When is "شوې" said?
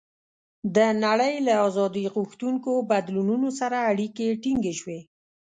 4.79-4.99